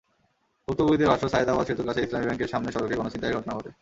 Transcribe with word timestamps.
ভুক্তভোগীদের 0.67 1.09
ভাষ্য, 1.09 1.25
সায়েদাবাদ 1.29 1.65
সেতুর 1.67 1.87
কাছে 1.89 2.01
ইসলামী 2.01 2.25
ব্যাংকের 2.25 2.51
সামনের 2.51 2.73
সড়কে 2.75 2.95
গণছিনতাইয়ের 2.95 3.37
ঘটনা 3.37 3.53
ঘটে। 3.57 3.69